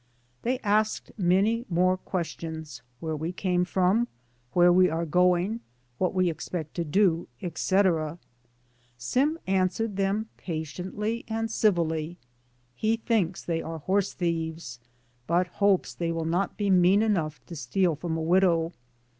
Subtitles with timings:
[0.41, 2.81] They asked many more questions.
[3.01, 4.07] Where we came from?
[4.53, 5.59] Where we are going?
[5.99, 8.17] What we expect to do, etc.
[8.97, 12.17] Sim answered them patiently and civilly.
[12.73, 14.79] He thinks they are horse thieves,
[15.27, 18.73] but hopes they will not be mean enough to steal from a widow.